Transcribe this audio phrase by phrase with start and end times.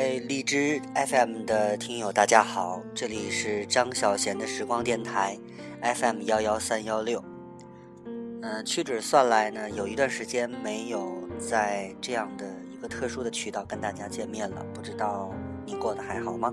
[0.00, 5.36] 各位荔枝 FM 的听友，大家好，这里是张小贤的时光电台
[5.82, 7.22] FM 幺幺三幺六。
[8.40, 15.34] 嗯，屈指算来呢，有一段时间没有在这样的一个特殊的渠道跟大家见面了，不知道
[15.66, 16.50] 你过得还好吗？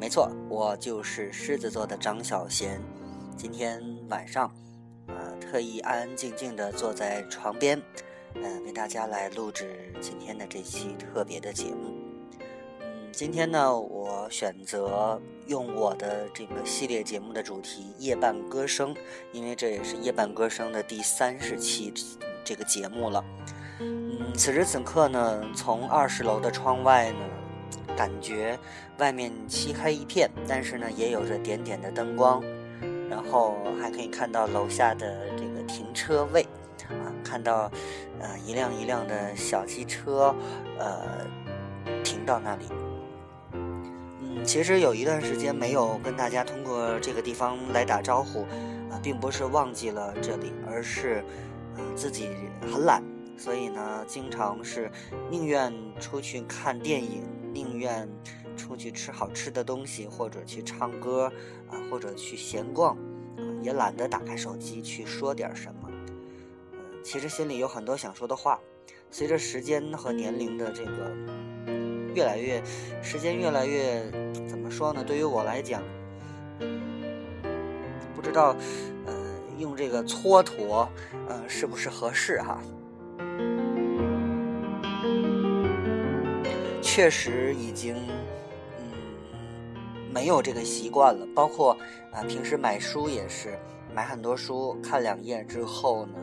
[0.00, 2.80] 没错，我就是狮子座的张小贤。
[3.36, 4.50] 今天晚上，
[5.08, 7.78] 呃，特意安安静静的坐在床边，
[8.36, 11.97] 嗯，为大家来录制今天的这期特别的节目。
[13.18, 18.94] 今天呢，我选择用我的这个系列节目的主题《夜半歌声》，
[19.32, 21.92] 因为这也是《夜半歌声》的第三十期
[22.44, 23.24] 这个节目了。
[23.80, 27.18] 嗯，此时此刻呢，从二十楼的窗外呢，
[27.96, 28.56] 感觉
[28.98, 32.40] 外面漆黑一片，但是呢，也有着点点的灯光，
[33.10, 36.46] 然后还可以看到楼下的这个停车位，
[36.88, 37.68] 啊，看到
[38.20, 40.32] 呃一辆一辆的小汽车，
[40.78, 41.26] 呃，
[42.04, 42.66] 停到那里。
[44.44, 48.42] 其实有一段时间没有跟大家通过这个地方来打招呼，
[48.90, 51.22] 啊，并不是忘记了这里，而是，
[51.76, 52.30] 呃，自己
[52.62, 53.02] 很懒，
[53.36, 54.90] 所以呢，经常是
[55.30, 57.22] 宁愿出去看电影，
[57.52, 58.08] 宁愿
[58.56, 61.30] 出去吃好吃的东西，或者去唱歌，
[61.70, 62.96] 啊，或者去闲逛，
[63.36, 65.90] 啊，也懒得打开手机去说点什么。
[66.72, 68.58] 嗯，其实心里有很多想说的话，
[69.10, 71.77] 随着时间和年龄的这个。
[72.18, 72.60] 越来越，
[73.00, 74.02] 时间越来越，
[74.48, 75.04] 怎么说呢？
[75.06, 75.80] 对于我来讲，
[78.12, 78.56] 不知道，
[79.06, 79.14] 呃，
[79.56, 80.88] 用这个蹉跎，
[81.28, 82.60] 呃，是不是合适哈？
[86.82, 87.94] 确实已经，
[88.80, 88.90] 嗯，
[90.12, 91.24] 没有这个习惯了。
[91.36, 91.78] 包括
[92.10, 93.56] 啊，平时买书也是，
[93.94, 96.14] 买很多书，看两页之后呢，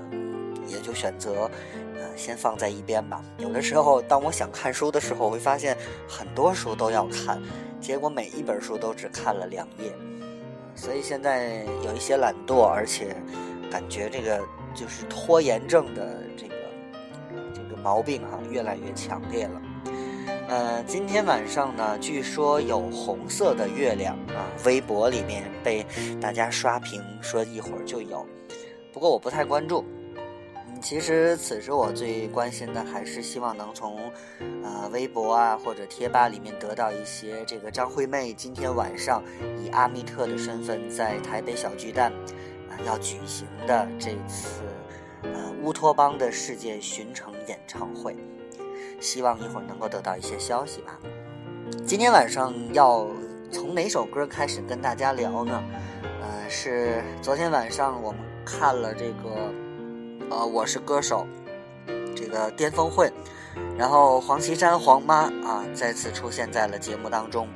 [0.68, 1.50] 也就选择。
[1.98, 3.22] 呃先放在一边吧。
[3.38, 5.78] 有的时候，当我想看书的时候，我会发现
[6.08, 7.42] 很多书都要看，
[7.82, 9.92] 结果每一本书都只看了两页。
[10.76, 13.16] 所以现在有一些懒惰，而且
[13.70, 14.42] 感觉这个
[14.74, 16.56] 就是拖延症的这个
[17.54, 19.62] 这个毛病哈，越来越强烈了。
[20.48, 25.86] 呃，今天晚上呢，据说有红色的月亮啊，微博里面被
[26.22, 28.26] 大家刷屏说一会儿就有，
[28.94, 29.84] 不过我不太关注。
[30.82, 34.12] 其实此时我最关心的还是希望能从，
[34.64, 39.24] 呃，微博啊或者贴吧里面得到一些这个张惠妹今天晚上
[39.58, 42.12] 以阿密特的身份在台北小巨蛋，
[42.70, 44.62] 啊要举行的这次，
[45.24, 48.16] 呃乌托邦的世界巡城演唱会，
[49.02, 51.00] 希望一会儿能够得到一些消息吧。
[51.84, 53.08] 今天晚上要
[53.52, 55.64] 从哪首歌开始跟大家聊呢？
[56.22, 59.65] 呃，是昨天晚上我们看了这个。
[60.30, 61.28] 呃，我是歌手，
[62.16, 63.12] 这个巅峰会，
[63.78, 67.48] 然后黄绮珊黄妈啊再次出现在了节目当中，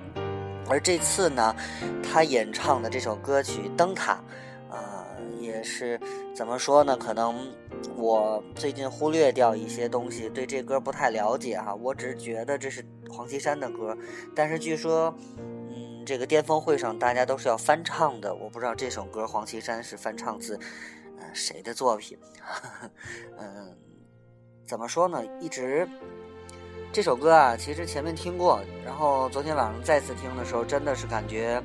[0.70, 1.56] 而这次呢，
[2.04, 4.14] 她演唱的这首歌曲《灯塔》，
[4.70, 5.06] 呃，
[5.40, 6.00] 也是
[6.36, 6.96] 怎么说呢？
[6.96, 7.52] 可能
[7.96, 11.74] 我最近忽略掉一些东西，对这歌不太了解哈。
[11.74, 13.98] 我只是觉得这是黄绮珊的歌，
[14.36, 20.58] 但是据说，嗯，这个巅峰会上大家都是要翻唱的，我不知道这首歌黄绮珊是翻唱自。
[21.34, 22.18] 谁的作品？
[23.38, 23.78] 嗯，
[24.68, 25.24] 怎么说呢？
[25.40, 25.88] 一直
[26.92, 31.62] 这首歌啊，其实前面听过，然后昨天晚上再次听的时候，真的是感觉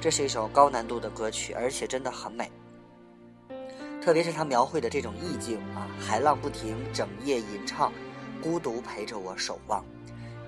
[0.00, 2.50] 这是一首高难度的歌曲，而且真的很美。
[4.00, 7.92] 特别是他描绘的这种意境啊，海浪不停，整夜吟唱，
[8.42, 9.84] 孤独陪着我守望。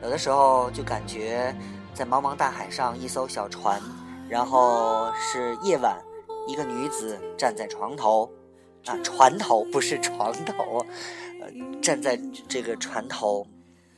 [0.03, 1.55] 有的时候就感觉
[1.93, 3.81] 在茫茫大海上，一艘小船，
[4.29, 6.03] 然后是夜晚，
[6.49, 8.31] 一个女子站在床头。
[8.87, 10.85] 啊，船头不是床头，
[11.41, 13.47] 呃，站在这个船头，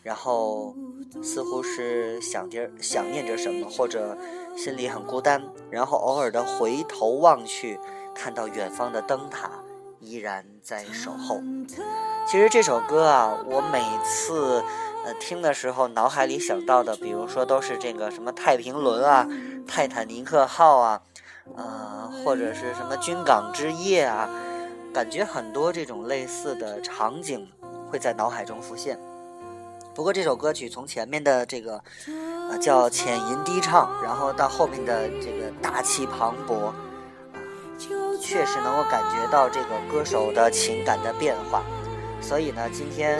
[0.02, 0.74] 然后
[1.22, 4.16] 似乎是想着想念着什么，或者
[4.56, 7.78] 心里很孤单，然后偶尔的回头望去，
[8.14, 9.50] 看到远方的灯塔
[10.00, 11.40] 依然在守候。
[12.26, 14.62] 其实这首歌啊，我每次
[15.06, 19.26] 呃听的时候，脑海里想到的，比如说都是这个什么太平轮啊、
[19.66, 21.02] 泰坦尼克号啊，
[21.56, 24.28] 呃，或者是什么军港之夜啊。
[24.94, 27.48] 感觉很多这种类似的场景
[27.90, 28.96] 会在脑海中浮现。
[29.92, 31.82] 不过这首歌曲从前面的这个
[32.48, 36.74] 呃叫浅吟低唱，然后到后面的这个大气磅礴，啊，
[38.20, 41.64] 确实能够感觉到这个歌手的情感的变化。
[42.20, 43.18] 所以呢，今天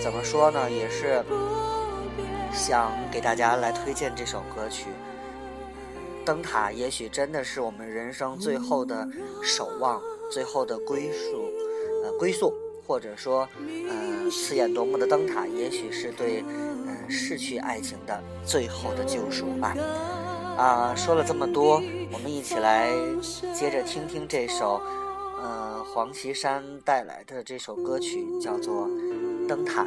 [0.00, 1.24] 怎么说呢，也是
[2.52, 4.86] 想给大家来推荐这首歌曲。
[6.28, 9.08] 灯塔也许真的是我们人生最后的
[9.42, 9.98] 守望，
[10.30, 11.50] 最后的归宿，
[12.04, 12.52] 呃，归宿，
[12.86, 19.74] 或者说，嗯，刺眼夺目的灯塔，也许是对，嗯，逝去爱情的最后的救赎吧。
[20.58, 21.82] 啊，说了这么多，
[22.12, 22.90] 我们一起来
[23.54, 24.82] 接着听听这首，
[25.42, 28.86] 呃，黄绮珊带来的这首歌曲，叫做
[29.48, 29.82] 《灯塔》。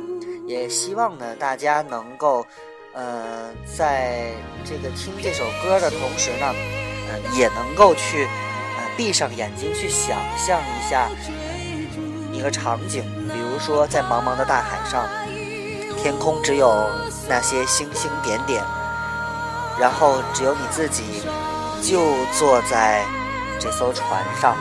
[0.47, 2.43] 也希望呢，大家能够，
[2.93, 4.31] 呃，在
[4.65, 6.53] 这个听这首歌的同时呢，
[7.09, 11.09] 呃，也能够去，呃，闭上眼睛去想象一下
[12.33, 15.07] 一个场景，比如说在茫茫的大海上，
[15.97, 16.89] 天空只有
[17.29, 18.63] 那些星星点点。
[19.79, 21.23] 然后只有你自己，
[21.81, 22.03] 就
[22.37, 23.03] 坐在
[23.57, 24.55] 这艘船上。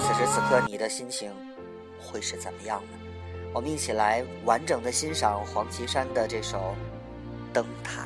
[0.00, 1.30] 此时此刻，你的心情
[2.00, 2.98] 会是怎么样的？
[3.52, 6.58] 我们一起来完整的欣赏黄绮珊的这首
[7.54, 8.02] 《灯塔》。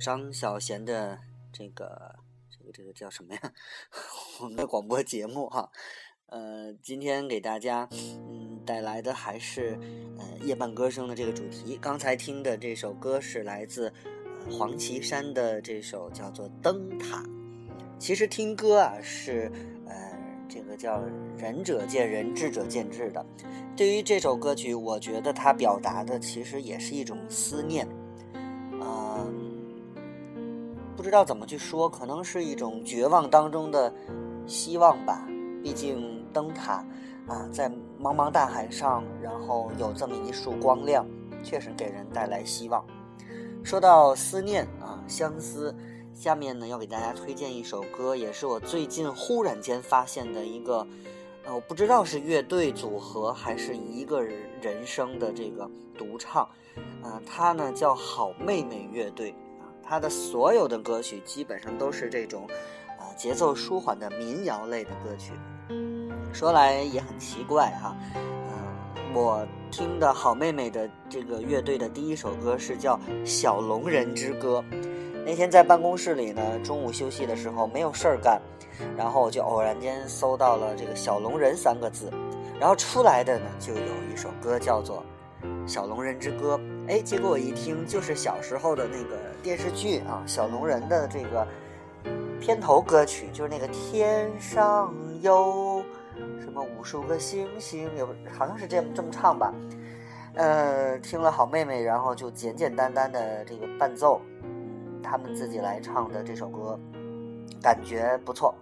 [0.00, 1.18] 张小贤的
[1.52, 2.14] 这个
[2.48, 3.52] 这个这个叫什么呀？
[4.40, 5.70] 我们的广播节目哈，
[6.26, 9.78] 呃，今天给大家嗯带来的还是
[10.18, 11.78] 呃夜半歌声的这个主题。
[11.82, 13.92] 刚才听的这首歌是来自
[14.50, 17.22] 黄绮珊的这首叫做《灯塔》。
[17.98, 19.52] 其实听歌啊是
[19.86, 19.94] 呃
[20.48, 21.04] 这个叫
[21.36, 23.24] 仁者见仁，智者见智的。
[23.76, 27.86] 对于这首歌曲，我觉得它表达的其实也是一种思念，
[31.00, 33.90] 不知道怎么去说，可能是一种绝望当中的
[34.46, 35.26] 希望吧。
[35.62, 36.84] 毕竟灯塔
[37.26, 41.06] 啊，在茫茫大海上，然后有这么一束光亮，
[41.42, 42.84] 确实给人带来希望。
[43.64, 45.74] 说到思念啊，相思。
[46.12, 50.86] 下面呢，要给大家推荐一首歌，也是我最近忽然间发现的一个，
[51.46, 55.66] 呃，我不知道是乐队组合还是一个人声的这个
[55.96, 56.46] 独唱，
[57.02, 59.34] 啊，他呢叫好妹妹乐队，
[59.90, 62.46] 他的所有的歌曲基本上都是这种，
[62.96, 65.32] 啊，节奏舒缓的民谣类的歌曲。
[66.32, 74.64] 说来也很奇怪哈，嗯，我听的好妹妹的这个乐队的第一首歌是叫《小龙人之歌》。
[75.26, 78.40] 那天在办公室里呢，中午休息的时候没有事儿干，
[78.96, 82.08] 然后我就偶然间搜到了这个“小龙人”三个字，
[82.60, 85.02] 然后出来的呢就有一首歌叫做
[85.68, 86.56] 《小龙人之歌》。
[86.90, 91.46] 哎，结果我一听就是小时候的那个电视剧啊，《小龙人》的这个
[92.40, 94.92] 片头歌曲，就是那个天上
[95.22, 95.84] 有
[96.40, 99.54] 什么无数个星星，有好像是这么这么唱吧。
[100.34, 104.20] 呃，听了好妹妹，然后就简简单单的这个伴奏。
[105.00, 106.76] 他们自己来唱的这首歌，
[107.62, 108.52] 感觉不错，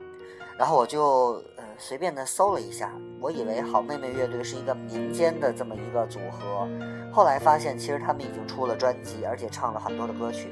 [0.59, 1.43] 然后我就
[1.79, 6.69] 随便的搜了一下，我以为好妹妹乐队是一个民间的这么一个组合，
[7.13, 10.49] 后来发现其实他们已经出了专辑，而且唱了很多的歌曲。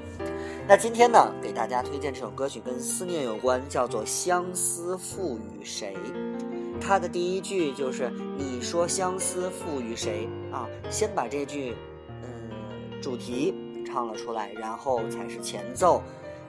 [0.68, 5.96] 那今天呢，给大家推荐这首歌曲跟思念有关，叫做《相思赋予谁》。
[6.80, 11.74] 它的第一句就是“你说相思赋予谁”啊，先把这句
[12.22, 13.54] 嗯主题。
[13.88, 16.02] 唱了出来，然后才是前奏，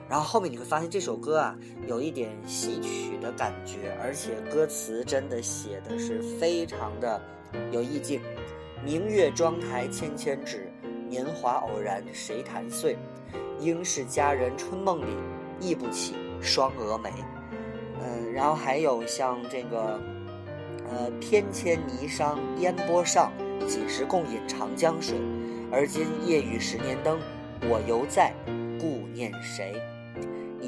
[0.08, 1.54] 然后后面你会发现这首歌啊
[1.86, 7.20] 有一点戏曲的感觉，而且歌词真的写的是非常的
[7.70, 8.20] 有意境。
[8.84, 10.72] 明月妆台纤纤指，
[11.08, 12.96] 年华偶然谁弹碎？
[13.60, 15.16] 应是佳人春梦里，
[15.60, 17.10] 忆不起双蛾眉。
[18.00, 20.00] 嗯，然后还有像这个，
[20.88, 23.32] 呃，翩跹霓裳烟波上，
[23.66, 25.18] 几时共饮长江水？
[25.70, 27.18] 而今夜雨十年灯。
[27.68, 28.32] 我犹在，
[28.80, 29.74] 顾念谁？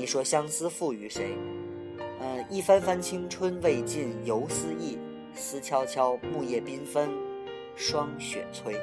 [0.01, 1.37] 你说相思赋予谁？
[2.21, 4.97] 呃，一番番青春未尽犹思忆，
[5.35, 7.11] 思悄悄木叶缤纷，
[7.77, 8.75] 霜雪催。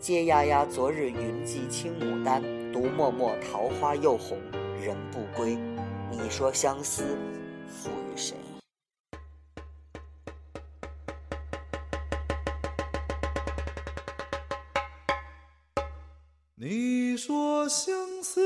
[0.00, 4.38] 嗟呀呀，昨日云髻青牡丹，独默默桃花又红
[4.80, 5.58] 人不归。
[6.10, 7.04] 你说相思
[7.68, 8.34] 赋予谁？
[16.54, 18.40] 你说相思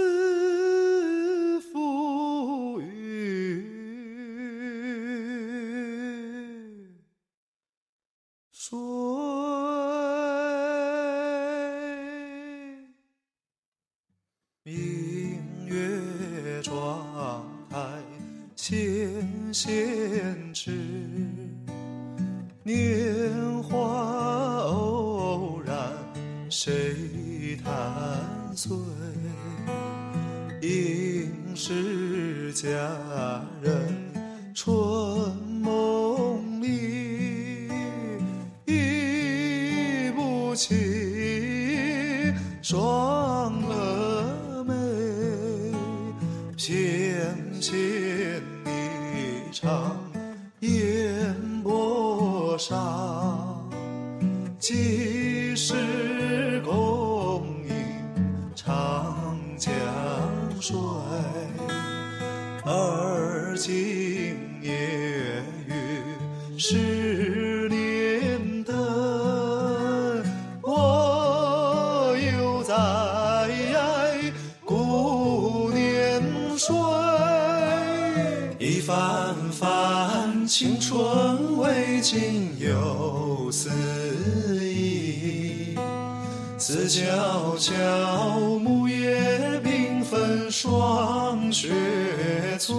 [78.87, 83.69] 一番番青春未尽又思
[84.63, 85.75] 忆，
[86.57, 87.75] 思悄悄
[88.61, 89.61] 木叶。
[89.65, 91.73] 缤纷霜雪
[92.61, 92.77] 催，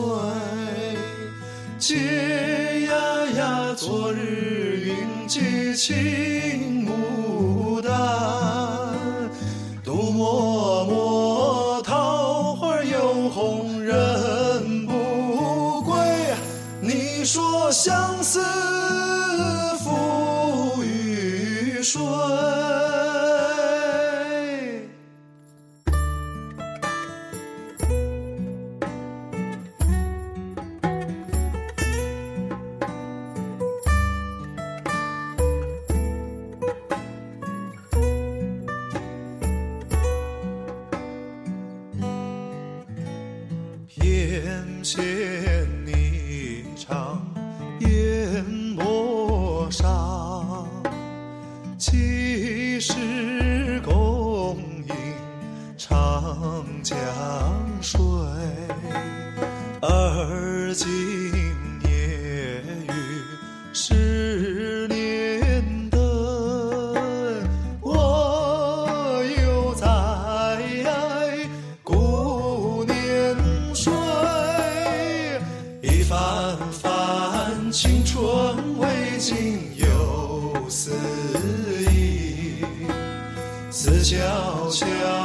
[1.78, 2.96] 嗟呀
[3.36, 5.94] 呀，昨日云髻青
[84.80, 85.17] 悄，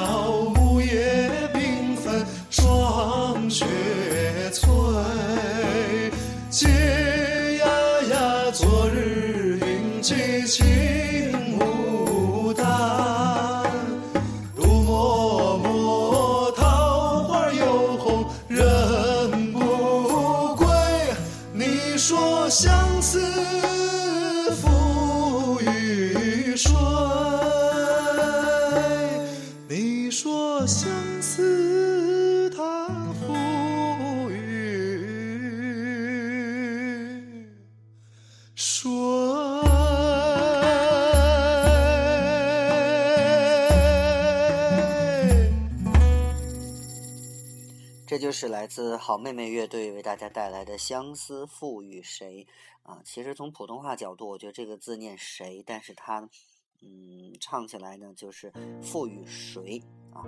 [48.74, 52.46] 自好妹妹乐队为大家带来的《相思赋予谁》
[52.90, 53.02] 啊。
[53.04, 56.26] 其实从普通话角度，我觉得这个字念谁，但是它，
[56.80, 58.50] 嗯，唱起来呢就是
[58.82, 59.78] 赋予谁
[60.10, 60.24] 啊。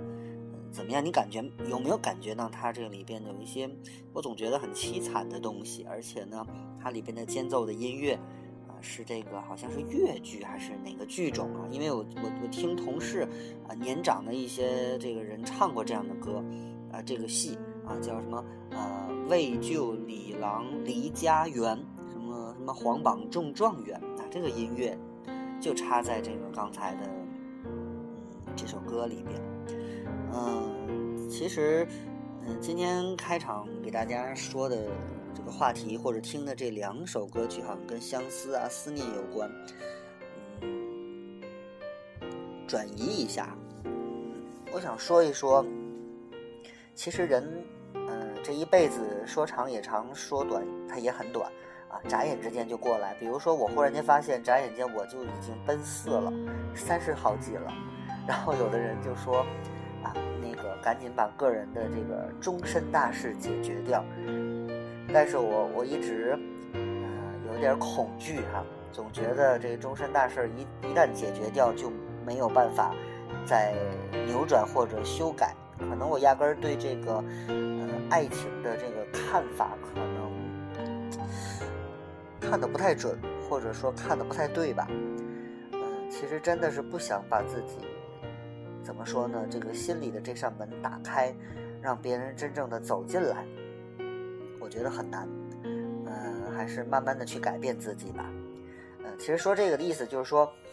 [0.71, 1.03] 怎么样？
[1.03, 3.67] 你感觉有没有感觉到它这里边有一些
[4.13, 5.83] 我总觉得很凄惨的东西？
[5.85, 6.45] 而且呢，
[6.79, 8.13] 它里边的间奏的音乐
[8.67, 11.67] 啊，是这个好像是越剧还是哪个剧种啊？
[11.71, 13.27] 因为我我我听同事
[13.67, 16.45] 啊年长的一些这个人唱过这样的歌
[16.91, 17.57] 啊，这个戏。
[17.87, 18.43] 啊，叫什么？
[18.71, 21.77] 呃，为救李郎离家园，
[22.11, 24.97] 什么什么皇榜中状元啊，这个音乐
[25.61, 27.09] 就插在这个刚才的
[28.55, 29.41] 这首歌里边。
[30.33, 31.87] 嗯，其实
[32.45, 34.87] 嗯，今天开场给大家说的
[35.33, 39.49] 这个话题或者听的这两首歌曲，好像跟相思啊、思念有关。
[40.61, 41.41] 嗯，
[42.67, 43.55] 转移一下，
[44.73, 45.65] 我想说一说，
[46.93, 47.63] 其实人。
[48.45, 51.51] 这一辈子说长也长，说短它也很短，
[51.89, 53.15] 啊，眨眼之间就过来。
[53.15, 56.31] 比如说，我忽然间发现，眨眼间我就已经奔四了，
[56.75, 57.73] 三十好几了。
[58.27, 59.39] 然后有的人就说，
[60.03, 64.05] 啊，那个赶紧把个人的这个终身大事解决掉。
[65.11, 66.37] 但是我我一直，
[66.73, 71.91] 呃，有点恐惧哈，总觉得这个终身大事一一旦解决掉，就
[72.23, 72.93] 没有办法
[73.43, 73.73] 再
[74.27, 75.55] 扭转或者修改。
[75.89, 77.23] 可能我压根儿对这个。
[77.47, 80.31] 呃爱情的这个看法可能
[82.39, 83.17] 看的不太准，
[83.49, 84.87] 或者说看的不太对吧？
[85.71, 87.79] 嗯，其实真的是不想把自己
[88.83, 89.43] 怎么说呢？
[89.49, 91.35] 这个心里的这扇门打开，
[91.81, 93.43] 让别人真正的走进来，
[94.59, 95.27] 我觉得很难。
[95.63, 98.29] 嗯，还是慢慢的去改变自己吧。
[99.03, 100.69] 嗯，其实说这个的意思就是说，嗯，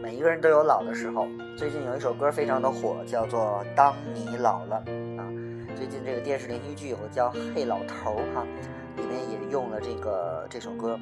[0.00, 1.26] 每一个人都有老的时候。
[1.56, 4.82] 最近有一首歌非常的火，叫做《当你老了》
[5.20, 5.24] 啊。
[5.76, 8.46] 最近这个电视连续剧有个叫《嘿老头》哈，
[8.96, 10.98] 里面也用了这个这首歌。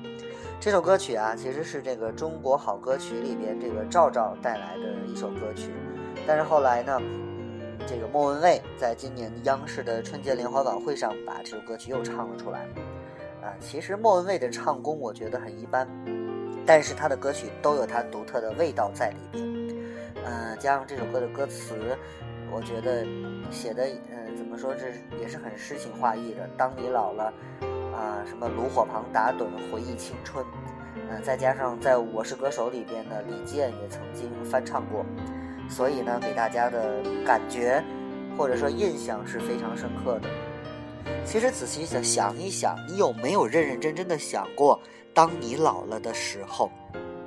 [0.58, 5.70] 这首歌曲啊，其实是这个中国好歌曲里边这个赵赵带来的一首歌曲。
[6.26, 12.66] 但是后来呢，嗯，这个莫文蔚在今年央视的春节联欢晚会上把这首歌曲又唱了出来。
[13.42, 15.88] 啊，其实莫文蔚的唱功我觉得很一般，
[16.72, 19.44] 但是他的歌曲都有他独特的味道在里边。
[20.24, 21.98] 嗯，加上这首歌的歌词，
[22.48, 23.04] 我觉得
[23.50, 23.88] 写的。
[24.36, 24.72] 怎么说？
[24.72, 24.86] 这
[25.20, 26.48] 也是很诗情画意的。
[26.56, 27.32] 当你老了，
[27.92, 30.46] 啊，什么炉火旁打盹回忆青春，
[30.94, 35.04] 嗯，再加上在我是歌手里边呢，李健也曾经翻唱过，
[35.68, 37.82] 所以呢，给大家的感觉
[38.38, 40.28] 或者说印象是非常深刻的。
[41.24, 44.80] 其实仔细想想一想，你有没有认认真真的想过，
[45.14, 46.70] 当你老了的时候，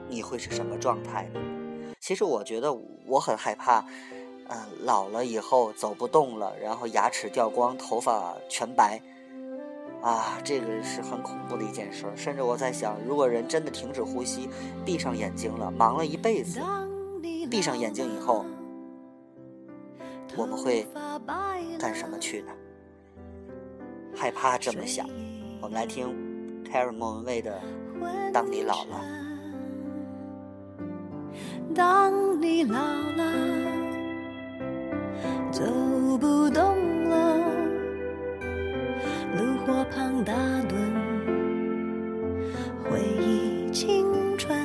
[0.09, 1.39] 你会是什么状态呢？
[1.99, 2.73] 其实我觉得
[3.05, 3.85] 我很害怕。
[4.49, 9.01] 嗯，老了以后走不动了，然后牙齿掉光，头发全白，
[10.01, 12.05] 啊，这个是很恐怖的一件事。
[12.13, 14.49] 甚至我在想，如果人真的停止呼吸，
[14.85, 16.59] 闭上眼睛了，忙了一辈子，
[17.49, 18.45] 闭上眼睛以后，
[20.35, 20.85] 我们会
[21.79, 22.51] 干什么去呢？
[24.13, 25.07] 害怕这么想。
[25.61, 26.13] 我们来听
[26.73, 27.61] carrymen 的
[28.33, 28.99] 当你老了。
[31.75, 33.31] 当你老了
[35.51, 35.63] 走
[36.17, 37.37] 不动了
[39.37, 40.73] 炉火旁打盹
[42.83, 44.57] 回忆青春。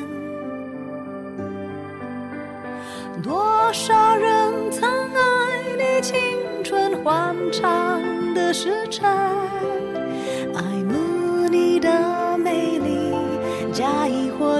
[3.22, 8.00] 多少人曾爱你青春欢畅
[8.32, 9.87] 的时辰。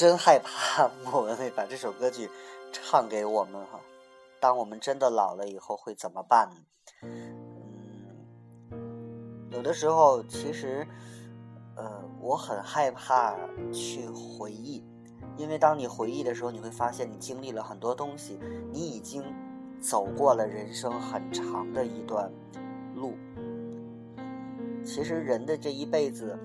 [0.00, 2.30] 真害怕莫文蔚把这首歌曲
[2.72, 3.78] 唱给我们哈。
[4.40, 6.56] 当我们真的老了以后会怎么办呢？
[7.02, 8.80] 嗯，
[9.50, 10.88] 有的时候其实，
[11.76, 13.36] 呃，我很害怕
[13.74, 14.82] 去回忆，
[15.36, 18.40] 因为当你回忆的时候，你会发现你经历了很多东西，
[18.72, 19.22] 你已经
[19.82, 22.32] 走过了人生很长的一段
[22.94, 23.18] 路。
[24.82, 26.38] 其实人的这一辈子，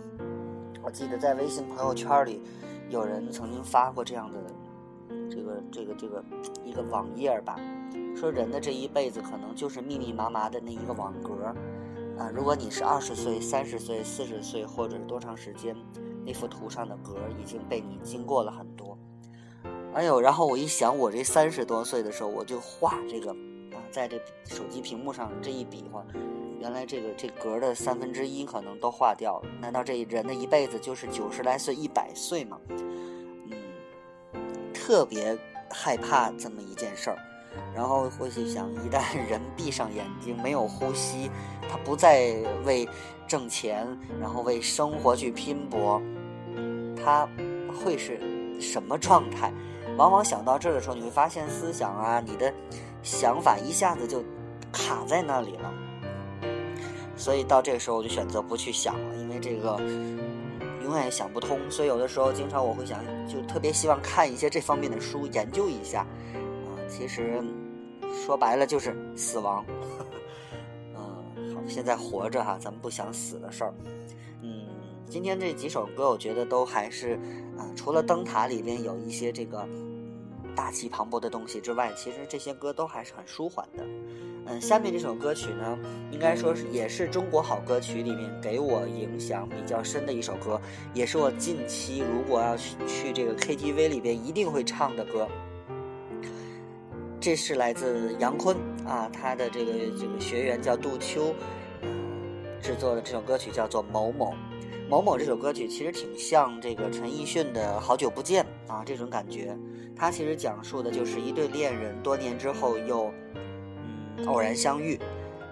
[0.84, 2.41] 我记得在微信朋友圈里，
[2.89, 4.38] 有人曾经发过这样的
[5.30, 6.24] 这个这个这个
[6.63, 7.60] 一个网页吧，
[8.15, 11.45] 说人的这一辈子可能就是密密麻麻的那一个网格
[12.17, 12.30] 啊。
[12.34, 15.76] 如果你是二十岁、三十岁、四十岁，或者是多长时间，
[16.26, 18.98] 那幅图上的格已经被你经过了很多。
[19.93, 26.06] 哎呦，然后我一想，我这三十多岁的时候，我就画这个啊，在这手机屏幕上这一比划，
[26.65, 29.49] 原来这个这格的三分之一可能都化掉了。
[29.62, 32.60] 难道这人的一辈子就是九十来岁、一百岁吗？
[32.69, 33.54] 嗯，
[34.73, 35.38] 特别
[35.69, 37.17] 害怕这么一件事儿。
[37.71, 38.99] 然后或许想，一旦
[39.30, 41.30] 人闭上眼睛，没有呼吸，
[41.69, 42.34] 他不再
[42.65, 42.89] 为
[43.28, 43.88] 挣钱，
[44.19, 46.01] 然后为生活去拼搏，
[46.95, 47.30] 他
[47.80, 48.19] 会是
[48.60, 49.54] 什么状态？
[49.97, 52.51] 往往想到这儿的时候，你会发现思想啊，你的
[53.04, 54.23] 想法一下子就
[54.71, 55.71] 卡在那里了。
[57.17, 59.78] 所以到这个时候，我就选择不去想了，因为这个
[60.84, 61.60] 永远也想不通。
[61.71, 66.01] 所以有的时候，经常我会想，就特别希望看一些这方面的书，研究一下。
[66.01, 67.41] 啊，其实
[68.25, 69.65] 说白了就是死亡。
[70.93, 73.73] 嗯， 好，现在活着哈，咱们不想死的事儿。
[74.41, 74.67] 嗯，
[75.10, 77.19] 今天这几首歌，我觉得都还是，
[77.58, 79.67] 啊，除了灯塔里边有一些这个
[80.56, 83.84] 大气磅礴的东西之外，其实这些歌都还是很舒缓的。
[84.47, 85.77] 嗯，下面这首歌曲呢，
[86.12, 90.62] 应该说是也是中国好歌曲里面给我影响比较深的一首歌，
[90.93, 95.27] 也是我近期如果要去去这个 KTV 里边一定会唱的歌。
[97.19, 98.55] 这是来自杨坤
[98.86, 101.34] 啊，他的这个这个学员叫杜秋，
[101.81, 101.89] 呃，
[102.62, 104.31] 制作的这首歌曲叫做《某某》。
[104.88, 109.58] 某某这首歌曲其实挺像这个陈奕迅的《好久不见》啊，这种感觉。
[109.95, 113.12] 它其实讲述的就是一对恋人多年之后又
[114.28, 114.99] 偶然相遇，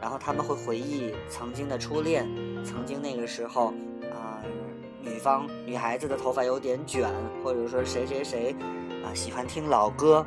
[0.01, 2.27] 然后他们会回忆曾经的初恋，
[2.63, 3.73] 曾经那个时候
[4.11, 4.41] 啊、
[5.01, 7.09] 女方女孩子的头发有点卷，
[7.43, 8.55] 或者说谁谁谁
[9.03, 10.25] 啊喜欢听老歌，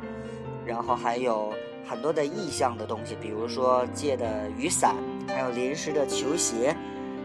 [0.65, 1.53] 然后还有
[1.87, 4.95] 很多的意象的东西，比如说借的雨伞，
[5.27, 6.75] 还有临时的球鞋，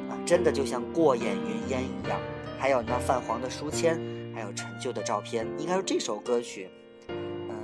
[0.08, 2.18] 啊，真的就像过眼云烟一样。
[2.58, 4.00] 还有那泛黄的书签，
[4.32, 5.44] 还有陈旧的照片。
[5.58, 6.70] 应该说这首歌曲，
[7.08, 7.54] 嗯，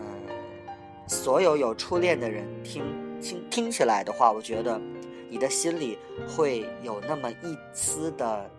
[1.06, 2.82] 所有有初恋的人听
[3.20, 4.81] 听听起来的话，我觉得
[5.28, 8.50] 你的心里会有那么一丝的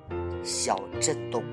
[0.43, 1.43] 小震动。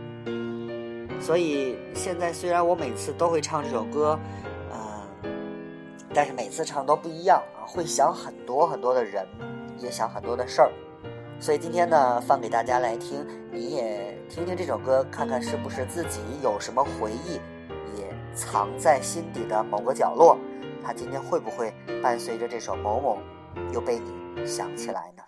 [1.20, 4.18] 所以现在虽然我每次都会唱这首歌，
[4.72, 5.30] 嗯，
[6.12, 9.26] 但是每次唱都不一样啊，会想很多很多的人，
[9.78, 10.70] 也想很多的事儿。
[11.40, 17.34] 所以今天呢，放给大家来听，你也听听这首歌，看看是不是自己有什么回忆，
[17.98, 20.38] 也藏在心底的某个角落。
[20.86, 23.18] 他今天会不会伴随着这首《某某》，
[23.74, 25.25] 又被你想起来呢？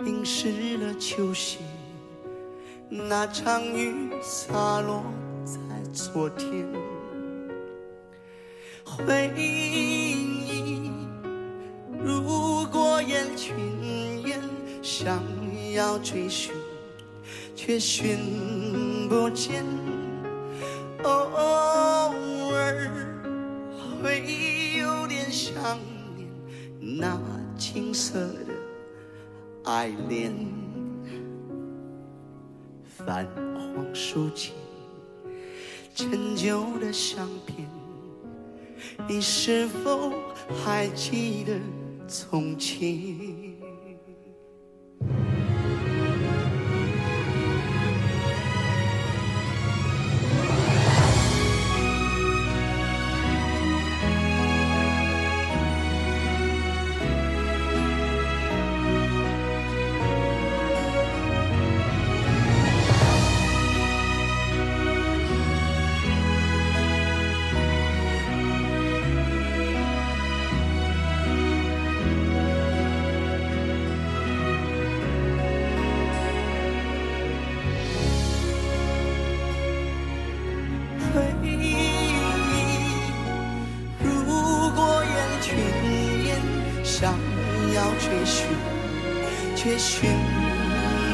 [0.00, 1.58] 淋湿了球鞋。
[2.88, 5.02] 那场雨洒落
[5.44, 5.60] 在
[5.92, 6.66] 昨天。
[8.84, 10.90] 回忆
[11.98, 14.40] 如过眼云烟，
[14.82, 15.20] 想
[15.74, 16.54] 要追寻，
[17.54, 19.64] 却寻不见。
[21.02, 21.10] 偶
[22.52, 22.90] 尔
[24.02, 24.22] 会
[24.78, 25.78] 有点想
[26.16, 26.28] 念
[26.80, 27.20] 那
[27.58, 28.54] 青涩的
[29.66, 30.32] 爱恋，
[32.84, 34.54] 泛黄书签，
[35.92, 37.68] 陈旧的相片，
[39.08, 40.12] 你是否
[40.64, 41.58] 还记得
[42.06, 43.45] 从前？
[86.98, 87.12] 想
[87.74, 88.46] 要追寻，
[89.54, 90.08] 却寻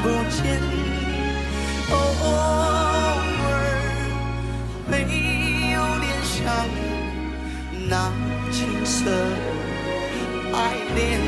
[0.01, 0.63] 不见。
[1.91, 1.93] 偶
[2.23, 2.31] 尔
[4.87, 4.91] 会
[5.73, 6.31] 有点想
[7.89, 7.93] 那
[8.53, 9.11] 青涩的
[10.55, 10.57] 爱
[10.95, 11.19] 恋，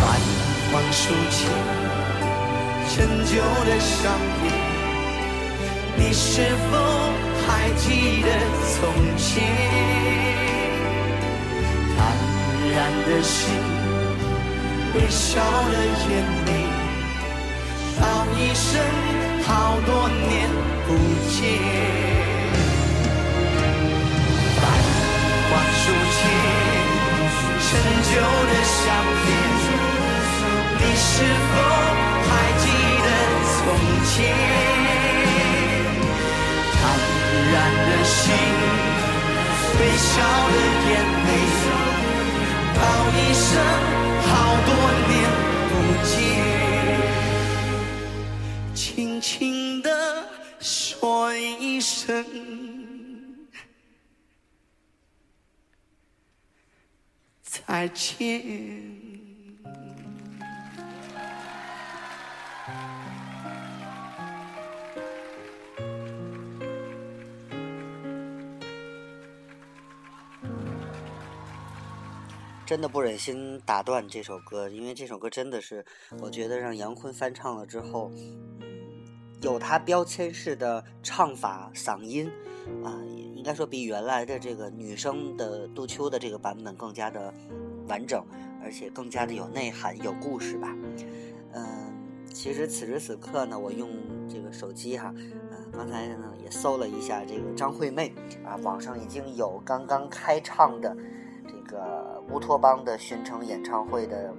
[0.00, 0.02] 泛
[0.72, 1.38] 黄书签，
[2.88, 3.32] 陈旧
[3.66, 4.00] 的相
[4.40, 4.42] 片。
[5.98, 6.72] 你是否
[7.46, 8.28] 还记得
[8.80, 8.80] 从
[9.18, 10.61] 前？
[12.72, 13.52] 坦然的心，
[14.94, 15.74] 微笑的
[16.08, 16.10] 眼
[16.46, 16.50] 泪，
[18.00, 18.02] 道
[18.34, 18.80] 一声
[19.44, 20.48] 好多年
[20.86, 20.88] 不
[21.28, 21.36] 见。
[24.56, 24.60] 泛
[25.50, 25.84] 黄书
[26.16, 26.18] 签，
[27.60, 27.68] 陈
[28.08, 28.10] 旧
[28.48, 28.80] 的相
[29.20, 29.24] 片，
[30.78, 31.12] 你是
[31.52, 31.54] 否
[32.24, 32.64] 还记
[33.04, 33.06] 得
[33.52, 33.60] 从
[34.08, 34.16] 前？
[36.72, 36.80] 坦
[37.52, 37.54] 然
[37.86, 38.32] 的心，
[39.78, 40.10] 微笑
[40.48, 40.56] 的
[40.88, 40.90] 眼
[41.26, 41.30] 泪，
[42.82, 43.46] 道一声
[44.26, 44.30] 好
[44.66, 44.70] 多
[45.08, 45.10] 年
[45.68, 45.72] 不
[46.04, 46.10] 见，
[48.74, 49.88] 轻轻地
[50.58, 52.24] 说一声
[57.42, 59.01] 再见。
[72.64, 75.84] 真的不忍心打断这首歌，因为这首歌真的是，
[76.20, 78.10] 我觉得让杨坤翻唱了之后，
[78.60, 78.70] 嗯，
[79.40, 82.30] 有他标签式的唱法、嗓音，
[82.84, 82.96] 啊，
[83.34, 87.32] 应该说比原来的这个女生的杜秋的这个版本更加的
[87.88, 88.24] 完整，
[88.62, 90.74] 而且更加的有内涵、有故事吧。
[91.52, 91.92] 嗯，
[92.32, 93.90] 其实此时此刻呢，我用
[94.28, 95.12] 这个手机哈，
[95.50, 98.14] 呃，刚才呢也搜了一下这个张惠妹
[98.46, 100.96] 啊，网上已经有刚刚开唱的
[101.46, 104.32] 这个乌托邦的巡城演唱会的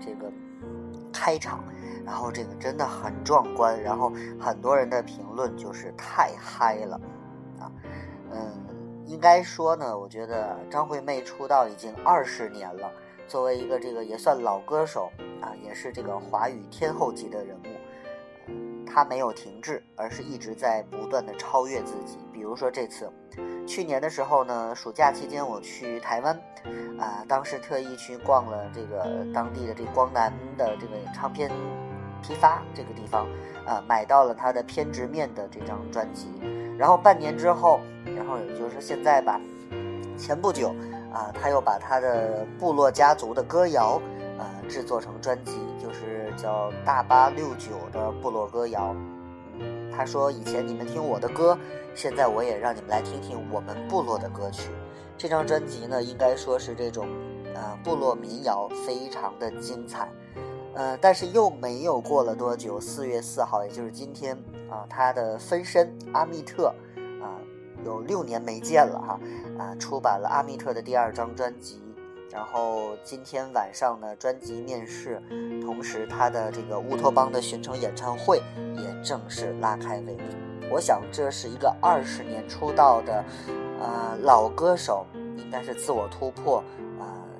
[0.00, 0.30] 这个
[1.12, 1.62] 开场。
[2.04, 7.00] 然后这个真的很壮观，然后很多人的评论就是太嗨了，
[7.58, 7.66] 啊，
[8.30, 8.48] 嗯，
[9.06, 12.88] 应该说呢，我觉得张惠妹出道已经二十年了，
[13.26, 17.75] 作为一个这个也算老歌手啊，也是这个华语天后级的人物，
[18.96, 22.16] 他没有停滞，而是一直在不断的超越自己。
[22.32, 23.12] 比如说这次，
[23.66, 26.34] 去年的时候呢，暑假期间我去台湾，
[26.98, 31.50] 啊，当时特意去逛了这个当地的这光南的这个唱片。
[32.22, 33.26] 批发这个地方，
[33.66, 36.28] 啊，买到了他的《偏执面》的这张专辑，
[36.78, 37.78] 然后半年之后，
[38.16, 39.38] 然后也就是现在吧，
[40.16, 40.74] 前不久，
[41.12, 44.00] 啊，他又把他的部落家族的歌谣，
[44.38, 45.60] 啊，制作成专辑，
[46.36, 48.94] 叫《大八六九》的部落歌谣。
[49.90, 51.56] 他说以前你们听我的歌，
[51.94, 54.70] 现在我也让你们来听听我们部落的歌曲。
[55.16, 57.08] 这张专辑呢，应该说是这种，
[57.54, 60.10] 呃，部落民谣，非常的精彩。
[60.74, 64.36] 呃，但是又没有过了多久，四月四号，也就是今天
[64.68, 66.66] 啊，他的分身阿密特
[67.22, 67.40] 啊，
[67.82, 69.18] 有六年没见了哈
[69.58, 71.80] 啊，出版了阿密特的第二张专辑，
[72.36, 75.22] 然后今天晚上呢，专辑面世，
[75.62, 78.42] 同时他的这个乌托邦的巡城演唱会
[78.76, 80.68] 也正式拉开帷幕。
[80.70, 83.24] 我想这是一个二十年出道的
[83.80, 85.06] 呃老歌手，
[85.38, 86.62] 应该是自我突破。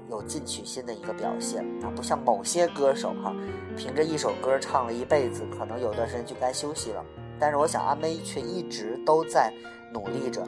[0.08, 3.34] 有进取心的一个表现啊，不像某些歌手哈，
[3.76, 7.04] 凭着一首歌唱了一辈子，可能有段时间就该休息了。
[7.40, 9.52] 但是我想阿妹却一直都在
[9.92, 10.42] 努力着，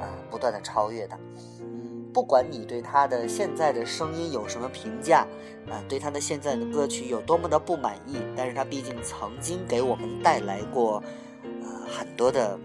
[0.00, 1.18] 呃，不断的超越他。
[2.12, 5.26] 不管你对他的现在的声音有什么评价，
[5.68, 11.02] 啊，对他的现在的歌曲有多么的不满意，但是他毕竟曾经给我们带来过，
[11.62, 12.58] 呃，很多的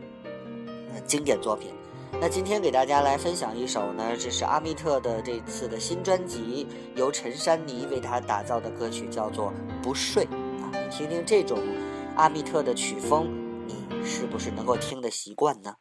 [1.05, 1.73] 经典作品。
[2.21, 9.51] 那今天给大家来分享一首呢，这是阿密特的这次的新专辑，由陈珊妮为他打造的歌曲，叫做
[9.84, 10.25] 《不睡》
[10.63, 10.71] 啊。
[10.71, 11.60] 你听听这种
[12.15, 13.27] 阿密特的曲风，
[13.67, 15.75] 你是不是能够听得习惯呢？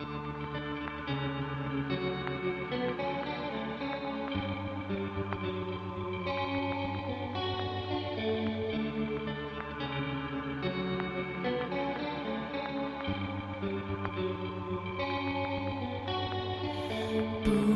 [0.00, 0.06] 不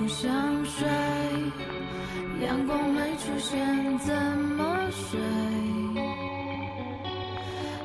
[0.09, 0.89] 想睡，
[2.41, 4.17] 阳光没出现，怎
[4.57, 5.21] 么睡？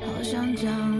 [0.05, 0.98] 好想讲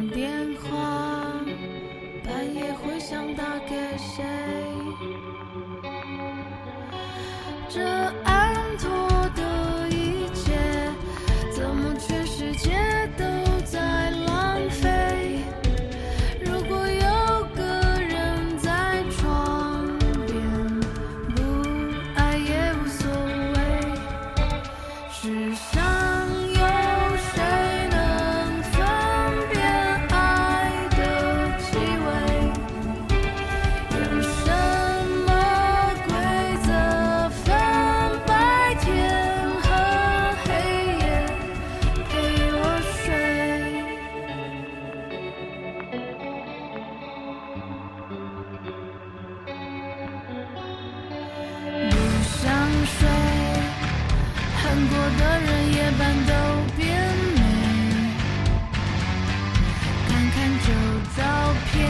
[60.62, 60.74] 旧
[61.16, 61.24] 照
[61.72, 61.90] 片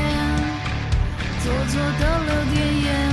[1.43, 3.09] 做作的留点言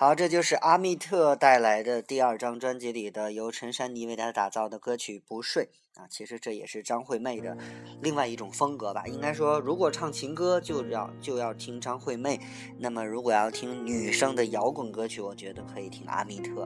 [0.00, 5.70] 好，这就是阿密特带来的第二张专辑里的由陈珊妮为大家打造的歌曲《不睡》
[6.00, 7.58] 啊，其实这也是张惠妹的
[8.00, 9.02] 另外一种风格吧。
[9.08, 12.38] 应该说，如果唱情歌就要就要听张惠妹，
[12.78, 16.62] 那么如果要听女生的摇滚歌曲，我觉得可以听阿密特。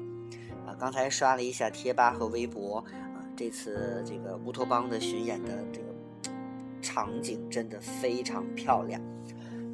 [0.67, 5.87] 啊，刚才刷了一下贴吧和微博啊，这次这个乌托邦的巡演的这个
[6.83, 9.01] 场景真的非常漂亮。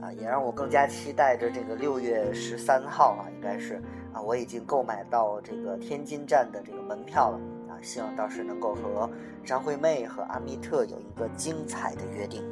[0.00, 3.82] 啊，也让我更加期待着这个六月十三号啊，应该是
[4.12, 9.10] 啊，我已经购买到这个天津站的这个门票了啊，希望到时能够和
[9.44, 12.44] 张惠妹和阿密特有一个精彩的约定。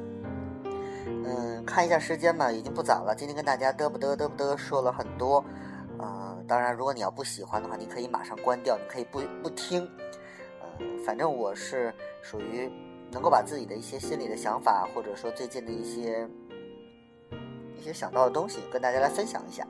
[1.07, 3.14] 嗯，看一下时间吧，已经不早了。
[3.16, 5.44] 今天跟大家嘚不嘚嘚不嘚说了很多，
[5.99, 9.88] 呃，当然如果你要不喜欢的话，你可以马上关掉，你可以不不听。
[10.61, 10.68] 呃，
[11.05, 12.68] 反正我是属于
[13.12, 16.28] 能够把自己的一些心里的想法，或者说最近的一些。
[17.78, 19.66] 一些想到的东西跟大家来分享一下。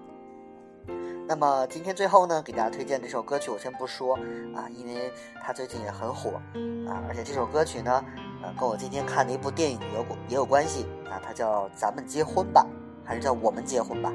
[1.28, 4.14] 那么今天最后呢，给大家推荐这首歌曲，我先不说
[4.54, 6.40] 啊，因为它最近也很火
[6.88, 8.04] 啊，而且这首歌曲呢，
[8.42, 12.64] 呃，跟我今天看的一部电影有也有关系啊，它叫《咱们结婚吧》，
[13.04, 14.12] 还是叫《我们结婚吧》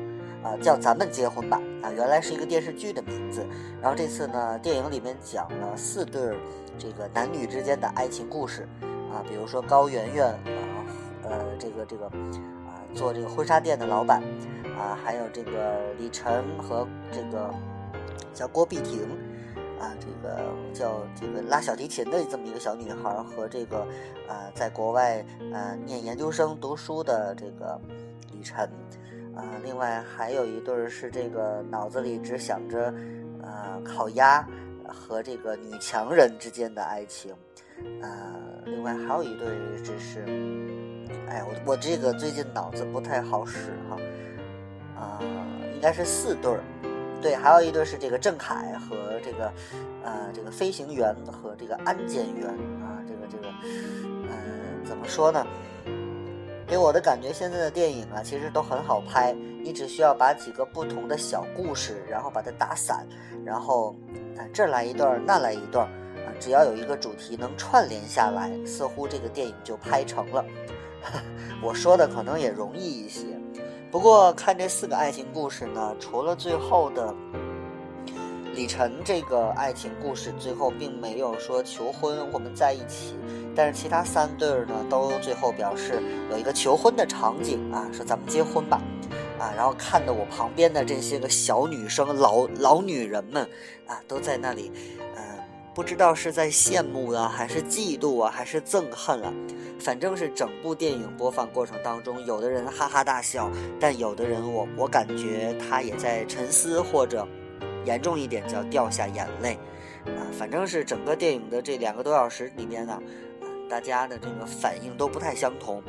[0.47, 3.45] 啊，叫《咱们结婚吧》啊，原来是一个电视剧的名字，
[3.81, 6.37] 然后这次呢，电影里面讲了四对儿
[6.79, 8.65] 这个男女之间的爱情故事
[9.11, 10.79] 啊，比如说高圆圆啊，
[11.23, 12.09] 呃，这个这个。
[12.93, 14.21] 做这个婚纱店的老板，
[14.77, 17.53] 啊，还有这个李晨和这个
[18.33, 19.01] 叫郭碧婷，
[19.79, 20.39] 啊，这个
[20.73, 23.79] 叫这个拉小提琴的这么一个小女孩和这个
[24.27, 27.79] 啊，在国外呃念研究生读书的这个
[28.31, 28.69] 李晨，
[29.35, 32.93] 啊，另外还有一对是这个脑子里只想着
[33.41, 34.45] 啊烤鸭
[34.87, 37.33] 和这个女强人之间的爱情，
[38.01, 38.35] 啊，
[38.65, 39.47] 另外还有一对
[39.83, 40.80] 只是。
[41.30, 43.97] 哎，我我这个最近脑子不太好使哈，
[44.99, 45.20] 啊，
[45.74, 46.64] 应该是四对儿，
[47.22, 49.51] 对，还有一对是这个郑恺和这个，
[50.03, 52.47] 呃，这个飞行员和这个安检员
[52.82, 53.47] 啊，这个这个，
[54.30, 54.36] 呃，
[54.84, 55.45] 怎么说呢？
[56.68, 63.05] 给我的感觉，现在的电影啊，其实都很好拍，你只需要把几个不同的小故事，然后把它打散，
[63.43, 63.93] 然后
[64.38, 65.86] 啊这来一段，那来一段，
[66.26, 70.45] 啊，只要有一个主题能串联下来，似乎这个电影就拍成了。
[71.62, 73.26] 我说的可能也容易一些，
[73.89, 77.14] 不过看这四个爱情故事呢，除了最后的
[78.54, 83.16] 李晨这个爱情故事，最后并没有说求婚，我们在一起。
[83.54, 88.82] 但是其他三对儿呢，都最后表示有一个求婚的场景啊，说咱们结婚吧，
[89.38, 93.43] 啊，然后看的我旁边的这些个小女生、老老女人们
[93.88, 94.72] 啊，都在那里，
[95.18, 95.22] 嗯，
[95.74, 99.34] 不知道是在羡慕啊，还是嫉妒啊，还是憎恨啊。
[99.80, 103.49] 反正是整部电影播放过程当中，有的人哈哈大笑，
[103.80, 107.26] 但有的人我我感觉他也在沉思，或者
[107.86, 109.57] 严重一点叫掉下眼泪，
[110.05, 113.01] 啊，反正是整个电影的这两个多小时里面呢，
[113.69, 115.82] 大家的这个反应都不太相同，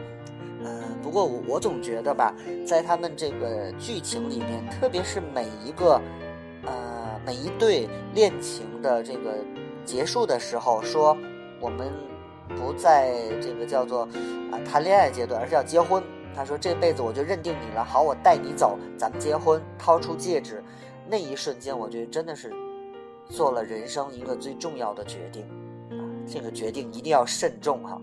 [0.65, 2.33] 嗯，不过我我总觉得吧，
[2.65, 6.01] 在他们这个剧情里面，特别是每一个
[6.65, 9.37] 呃每一对恋情的这个
[9.85, 11.17] 结束的时候，说
[11.61, 11.93] 我们。
[12.55, 14.03] 不在这个叫做
[14.51, 16.03] 啊谈恋爱阶段，而是要结婚。
[16.35, 20.63] 他说这辈子我就认定你了，好，我带你走，咱们结婚，掏出戒指，
[21.09, 22.53] 那一瞬间，我觉得真的是
[23.31, 25.47] 做了人生一个最重要的决定
[25.93, 26.05] 啊！
[26.27, 28.03] 这个决定一定要慎重哈。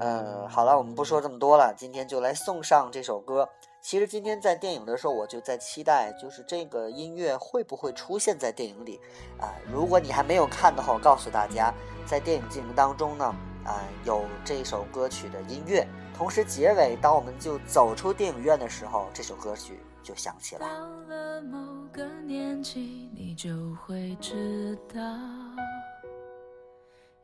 [0.00, 3.48] 呃，好了，我们不说这么多了，今天就来送上这首歌。
[3.86, 8.98] 其实今天在电影的时候，我就在期待，就是这个音乐会不会出现在电影里
[9.38, 9.54] 啊？
[9.72, 11.72] 如果你还没有看的话，我告诉大家，
[12.04, 13.24] 在电影进行当中呢。
[13.64, 20.66] 啊，有这首歌曲的音乐，同时结尾，当我们就走出电影院的时候，这首歌曲就响起了。
[20.66, 21.56] 到了某
[21.92, 25.00] 个年纪，你就会知道，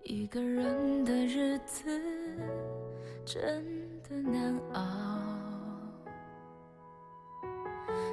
[0.04, 2.00] 一个人的日子
[3.24, 3.64] 真
[4.02, 4.82] 的难熬，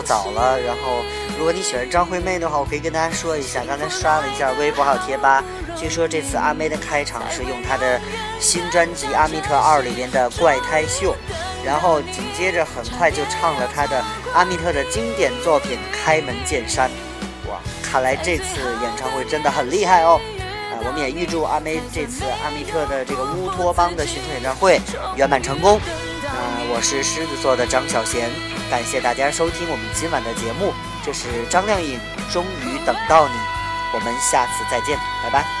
[0.00, 0.58] 不早了。
[0.58, 1.02] 然后，
[1.36, 5.44] 如果你喜欢张惠妹的话，我可以跟大家说一下，刚才刷了一下微博还有贴吧，
[5.76, 8.00] 据说这次阿妹的开场是用她的
[8.40, 11.12] 新专辑《阿密特二》里边的《怪胎秀》，
[11.64, 16.88] 然后紧接着很快就唱了她的阿密特的经典作品《开门见山》。
[17.50, 20.18] 哇，看来这次演唱会真的很厉害哦！
[20.72, 24.80] 啊，我们也预祝阿妹这次阿密特的这个乌托邦的巡回演唱会
[25.14, 25.78] 圆满成功。
[26.24, 28.30] 啊，我是狮子座的张小贤，
[28.70, 30.72] 感谢大家收听我们今晚的节目。
[31.04, 31.98] 这是张靓颖，
[32.30, 33.34] 终于等到你，
[33.92, 35.59] 我们下次再见，拜拜。